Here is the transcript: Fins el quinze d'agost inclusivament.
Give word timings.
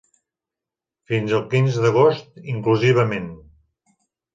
Fins 1.11 1.37
el 1.41 1.45
quinze 1.53 1.85
d'agost 1.85 2.43
inclusivament. 2.59 3.33